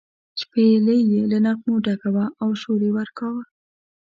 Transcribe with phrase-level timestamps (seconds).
[0.41, 3.41] شپېلۍ یې له نغمو ډکه وه او شور یې ورکاوه.